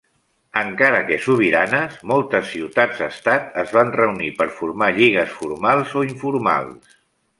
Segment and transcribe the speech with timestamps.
[0.59, 6.99] Encara que sobiranes, moltes ciutats estat es van reunir per formar lligues formals o informals.